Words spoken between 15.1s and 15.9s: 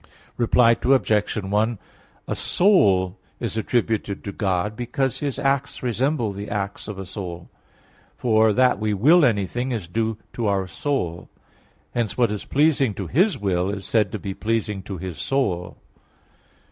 soul.